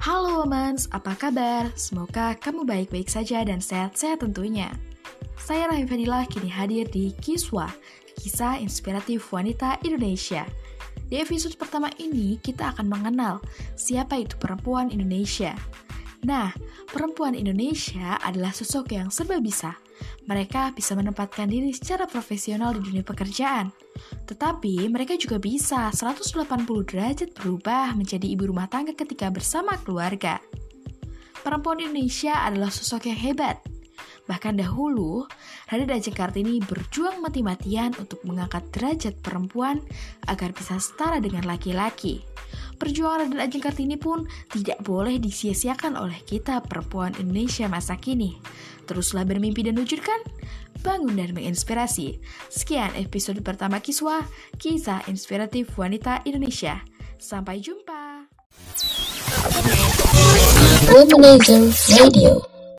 [0.00, 1.68] Halo Womans, apa kabar?
[1.76, 4.72] Semoga kamu baik-baik saja dan sehat-sehat tentunya.
[5.36, 7.68] Saya Rahim Fadila kini hadir di Kiswa,
[8.16, 10.48] Kisah Inspiratif Wanita Indonesia.
[11.04, 13.44] Di episode pertama ini, kita akan mengenal
[13.76, 15.52] siapa itu perempuan Indonesia.
[16.24, 16.48] Nah,
[16.90, 19.78] perempuan Indonesia adalah sosok yang serba bisa.
[20.26, 23.70] Mereka bisa menempatkan diri secara profesional di dunia pekerjaan.
[24.26, 30.42] Tetapi mereka juga bisa 180 derajat berubah menjadi ibu rumah tangga ketika bersama keluarga.
[31.40, 33.56] Perempuan Indonesia adalah sosok yang hebat.
[34.28, 35.26] Bahkan dahulu,
[35.66, 39.82] Radha Dajeng Kartini berjuang mati-matian untuk mengangkat derajat perempuan
[40.30, 42.22] agar bisa setara dengan laki-laki.
[42.80, 48.40] Perjuangan Raden Ajeng Kartini pun tidak boleh disia-siakan oleh kita perempuan Indonesia masa kini.
[48.88, 50.16] Teruslah bermimpi dan wujudkan,
[50.80, 52.24] bangun dan menginspirasi.
[52.48, 54.24] Sekian episode pertama Kiswa,
[54.56, 56.80] kisah inspiratif wanita Indonesia.
[57.20, 58.24] Sampai jumpa.
[61.92, 62.49] Radio